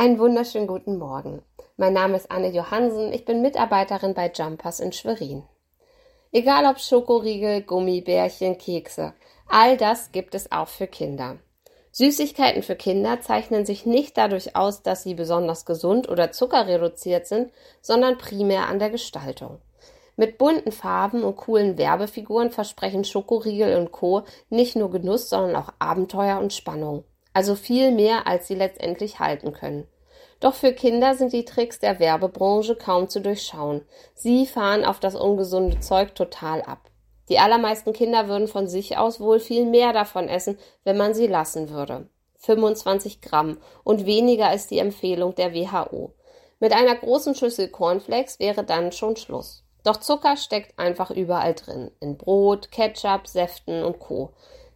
Einen 0.00 0.20
wunderschönen 0.20 0.68
guten 0.68 0.96
Morgen. 0.96 1.42
Mein 1.76 1.92
Name 1.92 2.16
ist 2.16 2.30
Anne 2.30 2.52
Johansen, 2.52 3.12
ich 3.12 3.24
bin 3.24 3.42
Mitarbeiterin 3.42 4.14
bei 4.14 4.30
Jumpers 4.32 4.78
in 4.78 4.92
Schwerin. 4.92 5.42
Egal 6.30 6.66
ob 6.66 6.78
Schokoriegel, 6.78 7.62
Gummibärchen, 7.62 8.58
Kekse, 8.58 9.14
all 9.48 9.76
das 9.76 10.12
gibt 10.12 10.36
es 10.36 10.52
auch 10.52 10.68
für 10.68 10.86
Kinder. 10.86 11.38
Süßigkeiten 11.90 12.62
für 12.62 12.76
Kinder 12.76 13.20
zeichnen 13.22 13.66
sich 13.66 13.86
nicht 13.86 14.16
dadurch 14.16 14.54
aus, 14.54 14.84
dass 14.84 15.02
sie 15.02 15.14
besonders 15.14 15.64
gesund 15.64 16.08
oder 16.08 16.30
zuckerreduziert 16.30 17.26
sind, 17.26 17.50
sondern 17.80 18.18
primär 18.18 18.68
an 18.68 18.78
der 18.78 18.90
Gestaltung. 18.90 19.58
Mit 20.14 20.38
bunten 20.38 20.70
Farben 20.70 21.24
und 21.24 21.34
coolen 21.34 21.76
Werbefiguren 21.76 22.52
versprechen 22.52 23.02
Schokoriegel 23.02 23.76
und 23.76 23.90
Co. 23.90 24.22
nicht 24.48 24.76
nur 24.76 24.92
Genuss, 24.92 25.28
sondern 25.28 25.56
auch 25.56 25.72
Abenteuer 25.80 26.38
und 26.38 26.52
Spannung 26.52 27.02
also 27.38 27.54
viel 27.54 27.92
mehr, 27.92 28.26
als 28.26 28.48
sie 28.48 28.56
letztendlich 28.56 29.20
halten 29.20 29.52
können. 29.52 29.86
Doch 30.40 30.54
für 30.54 30.72
Kinder 30.72 31.14
sind 31.14 31.32
die 31.32 31.44
Tricks 31.44 31.78
der 31.78 32.00
Werbebranche 32.00 32.74
kaum 32.74 33.08
zu 33.08 33.20
durchschauen. 33.20 33.82
Sie 34.16 34.44
fahren 34.44 34.84
auf 34.84 34.98
das 34.98 35.14
ungesunde 35.14 35.78
Zeug 35.78 36.16
total 36.16 36.62
ab. 36.62 36.90
Die 37.28 37.38
allermeisten 37.38 37.92
Kinder 37.92 38.26
würden 38.26 38.48
von 38.48 38.66
sich 38.66 38.98
aus 38.98 39.20
wohl 39.20 39.38
viel 39.38 39.66
mehr 39.66 39.92
davon 39.92 40.28
essen, 40.28 40.58
wenn 40.82 40.96
man 40.96 41.14
sie 41.14 41.28
lassen 41.28 41.70
würde. 41.70 42.08
25 42.38 43.20
Gramm 43.20 43.58
und 43.84 44.04
weniger 44.04 44.52
ist 44.52 44.72
die 44.72 44.80
Empfehlung 44.80 45.36
der 45.36 45.54
WHO. 45.54 46.10
Mit 46.58 46.72
einer 46.72 46.96
großen 46.96 47.36
Schüssel 47.36 47.68
Cornflakes 47.68 48.40
wäre 48.40 48.64
dann 48.64 48.90
schon 48.90 49.14
Schluss. 49.14 49.62
Doch 49.84 49.98
Zucker 49.98 50.36
steckt 50.36 50.76
einfach 50.76 51.12
überall 51.12 51.54
drin. 51.54 51.92
In 52.00 52.18
Brot, 52.18 52.72
Ketchup, 52.72 53.28
Säften 53.28 53.84
und 53.84 54.00
Co. 54.00 54.30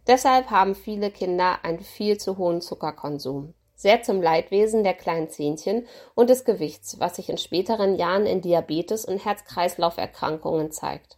Deshalb 0.07 0.49
haben 0.49 0.75
viele 0.75 1.11
Kinder 1.11 1.59
einen 1.63 1.79
viel 1.79 2.17
zu 2.17 2.37
hohen 2.37 2.61
Zuckerkonsum. 2.61 3.53
Sehr 3.75 4.01
zum 4.03 4.21
Leidwesen 4.21 4.83
der 4.83 4.93
kleinen 4.93 5.29
Zähnchen 5.29 5.87
und 6.15 6.29
des 6.29 6.45
Gewichts, 6.45 6.99
was 6.99 7.15
sich 7.15 7.29
in 7.29 7.37
späteren 7.37 7.95
Jahren 7.95 8.25
in 8.25 8.41
Diabetes 8.41 9.05
und 9.05 9.23
Herz-Kreislauf-Erkrankungen 9.23 10.71
zeigt. 10.71 11.17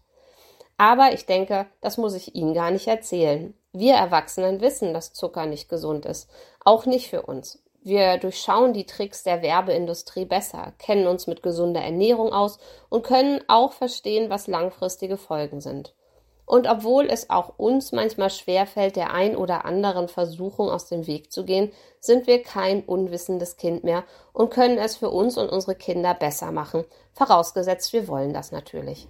Aber 0.78 1.14
ich 1.14 1.26
denke, 1.26 1.68
das 1.82 1.98
muss 1.98 2.16
ich 2.16 2.36
Ihnen 2.36 2.54
gar 2.54 2.72
nicht 2.72 2.88
erzählen. 2.88 3.54
Wir 3.72 3.96
Erwachsenen 3.96 4.62
wissen, 4.62 4.94
dass 4.94 5.14
Zucker 5.14 5.46
nicht 5.46 5.70
gesund 5.70 6.06
ist. 6.06 6.30
Auch 6.64 6.86
nicht 6.86 7.10
für 7.10 7.24
uns. 7.24 7.62
Wir 7.82 8.18
durchschauen 8.18 8.74
die 8.74 8.88
Tricks 8.88 9.22
der 9.22 9.44
Werbeindustrie 9.44 10.26
besser, 10.26 10.74
kennen 10.80 11.06
uns 11.06 11.28
mit 11.28 11.44
gesunder 11.44 11.82
Ernährung 11.82 12.34
aus 12.34 12.58
und 12.90 13.06
können 13.06 13.42
auch 13.48 13.74
verstehen, 13.74 14.32
was 14.32 14.48
langfristige 14.48 15.18
Folgen 15.18 15.62
sind. 15.62 15.94
Und 16.46 16.68
obwohl 16.68 17.08
es 17.08 17.30
auch 17.30 17.58
uns 17.58 17.92
manchmal 17.92 18.30
schwerfällt, 18.30 18.96
der 18.96 19.12
ein 19.14 19.36
oder 19.36 19.66
anderen 19.66 20.08
Versuchung 20.08 20.70
aus 20.70 20.88
dem 20.88 21.08
Weg 21.08 21.32
zu 21.32 21.44
gehen, 21.44 21.72
sind 22.00 22.28
wir 22.28 22.44
kein 22.44 22.84
unwissendes 22.84 23.58
Kind 23.58 23.84
mehr 23.84 24.04
und 24.32 24.52
können 24.52 24.78
es 24.78 24.96
für 24.98 25.10
uns 25.10 25.38
und 25.38 25.50
unsere 25.50 25.76
Kinder 25.76 26.14
besser 26.14 26.52
machen, 26.52 26.86
vorausgesetzt 27.14 27.94
wir 27.94 28.08
wollen 28.08 28.34
das 28.34 28.52
natürlich. 28.52 29.08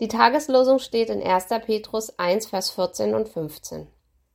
Die 0.00 0.08
Tageslosung 0.08 0.78
steht 0.78 1.10
in 1.10 1.20
1. 1.20 1.46
Petrus 1.66 2.16
1, 2.20 2.46
Vers 2.46 2.70
14 2.70 3.16
und 3.16 3.28
15. 3.28 3.88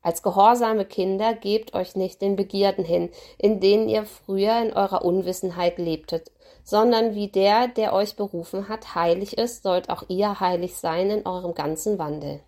Als 0.03 0.21
gehorsame 0.21 0.83
Kinder 0.83 1.33
gebt 1.33 1.73
euch 1.73 1.95
nicht 1.95 2.21
den 2.21 2.35
Begierden 2.35 2.83
hin, 2.83 3.09
in 3.37 3.61
denen 3.61 3.87
ihr 3.87 4.05
früher 4.05 4.61
in 4.61 4.73
eurer 4.73 5.05
Unwissenheit 5.05 5.77
lebtet, 5.77 6.29
sondern 6.65 7.15
wie 7.15 7.29
der, 7.29 7.69
der 7.69 7.93
euch 7.93 8.17
berufen 8.17 8.67
hat, 8.67 8.95
heilig 8.95 9.37
ist, 9.37 9.63
sollt 9.63 9.89
auch 9.89 10.03
ihr 10.09 10.41
heilig 10.41 10.75
sein 10.77 11.09
in 11.09 11.25
eurem 11.25 11.53
ganzen 11.53 11.97
Wandel. 11.99 12.41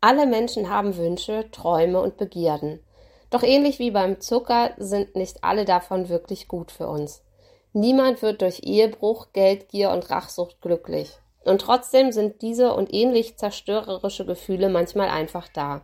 Alle 0.00 0.26
Menschen 0.26 0.70
haben 0.70 0.96
Wünsche, 0.96 1.50
Träume 1.50 2.00
und 2.00 2.16
Begierden. 2.16 2.82
Doch 3.30 3.42
ähnlich 3.42 3.78
wie 3.78 3.90
beim 3.90 4.20
Zucker 4.20 4.70
sind 4.78 5.16
nicht 5.16 5.44
alle 5.44 5.66
davon 5.66 6.08
wirklich 6.08 6.48
gut 6.48 6.70
für 6.70 6.88
uns. 6.88 7.22
Niemand 7.74 8.22
wird 8.22 8.40
durch 8.40 8.60
Ehebruch, 8.62 9.28
Geldgier 9.32 9.90
und 9.90 10.08
Rachsucht 10.10 10.60
glücklich. 10.60 11.18
Und 11.44 11.60
trotzdem 11.60 12.12
sind 12.12 12.40
diese 12.40 12.72
und 12.74 12.94
ähnlich 12.94 13.36
zerstörerische 13.36 14.24
Gefühle 14.24 14.68
manchmal 14.68 15.08
einfach 15.08 15.48
da. 15.48 15.82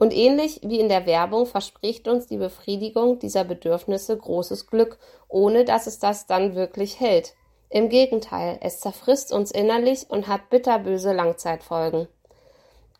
Und 0.00 0.14
ähnlich 0.14 0.60
wie 0.62 0.80
in 0.80 0.88
der 0.88 1.04
Werbung 1.04 1.44
verspricht 1.44 2.08
uns 2.08 2.26
die 2.26 2.38
Befriedigung 2.38 3.18
dieser 3.18 3.44
Bedürfnisse 3.44 4.16
großes 4.16 4.66
Glück, 4.66 4.98
ohne 5.28 5.66
dass 5.66 5.86
es 5.86 5.98
das 5.98 6.26
dann 6.26 6.54
wirklich 6.54 7.00
hält. 7.00 7.34
Im 7.68 7.90
Gegenteil, 7.90 8.58
es 8.62 8.80
zerfrisst 8.80 9.30
uns 9.30 9.50
innerlich 9.50 10.06
und 10.08 10.26
hat 10.26 10.48
bitterböse 10.48 11.12
Langzeitfolgen. 11.12 12.08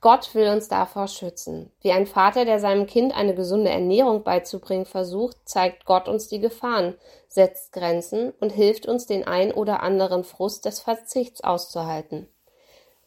Gott 0.03 0.35
will 0.35 0.49
uns 0.49 0.69
davor 0.69 1.09
schützen. 1.09 1.73
Wie 1.81 1.93
ein 1.93 2.07
Vater, 2.07 2.45
der 2.45 2.61
seinem 2.61 2.87
Kind 2.87 3.17
eine 3.17 3.35
gesunde 3.35 3.71
Ernährung 3.71 4.23
beizubringen 4.23 4.85
versucht, 4.85 5.39
zeigt 5.47 5.87
Gott 5.87 6.07
uns 6.07 6.29
die 6.29 6.41
Gefahren, 6.41 6.97
setzt 7.29 7.73
Grenzen 7.73 8.35
und 8.41 8.51
hilft 8.51 8.85
uns, 8.85 9.07
den 9.07 9.27
ein 9.27 9.53
oder 9.53 9.83
anderen 9.83 10.23
Frust 10.23 10.67
des 10.67 10.81
Verzichts 10.81 11.43
auszuhalten. 11.43 12.29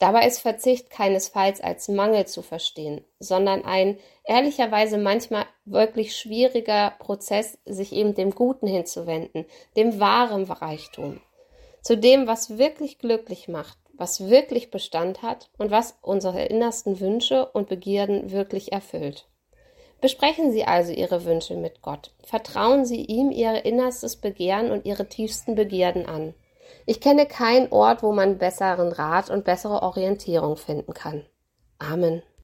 Dabei 0.03 0.28
ist 0.28 0.40
Verzicht 0.40 0.90
keinesfalls 0.90 1.62
als 1.62 1.88
Mangel 1.88 2.28
zu 2.28 2.41
verstehen, 2.41 3.06
sondern 3.19 3.64
ein 3.64 3.97
ehrlicherweise 4.25 4.97
manchmal 4.97 5.46
wirklich 5.64 6.18
schwieriger 6.18 6.91
Prozess, 7.00 7.58
sich 7.64 7.94
eben 7.94 8.13
dem 8.13 8.31
Guten 8.31 8.68
hinzuwenden, 8.68 9.46
dem 9.78 10.02
wahren 10.02 10.44
Reichtum, 10.44 11.22
zu 11.81 11.96
dem, 11.96 12.28
was 12.28 12.58
wirklich 12.58 13.00
glücklich 13.00 13.47
macht, 13.47 13.78
was 13.94 14.30
wirklich 14.30 14.72
Bestand 14.72 15.22
hat 15.22 15.50
und 15.58 15.72
was 15.72 15.97
unsere 16.02 16.44
innersten 16.47 17.00
Wünsche 17.00 17.46
und 17.46 17.69
Begierden 17.69 18.34
wirklich 18.34 18.74
erfüllt. 18.74 19.30
Besprechen 20.02 20.52
Sie 20.52 20.66
also 20.66 20.92
Ihre 20.92 21.24
Wünsche 21.24 21.56
mit 21.56 21.81
Gott. 21.81 22.12
Vertrauen 22.25 22.84
Sie 22.84 23.06
ihm 23.06 23.31
Ihr 23.31 23.63
innerstes 23.63 24.18
Begehren 24.18 24.69
und 24.69 24.86
Ihre 24.86 25.08
tiefsten 25.08 25.56
Begierden 25.56 26.06
an. 26.06 26.34
Ich 26.86 27.00
kenne 27.00 27.26
keinen 27.28 27.72
Ort, 27.72 28.02
wo 28.02 28.12
man 28.12 28.40
besseren 28.40 28.92
Rat 28.92 29.30
und 29.30 29.46
bessere 29.46 29.84
Orientierung 29.84 30.58
finden 30.58 30.94
kann. 30.94 31.26
Amen. 31.78 32.24